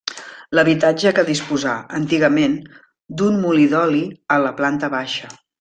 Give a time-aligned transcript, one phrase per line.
[0.59, 2.57] L'habitatge que disposà, antigament,
[3.21, 4.03] d'un molí d'oli
[4.39, 5.35] a la planta baixa.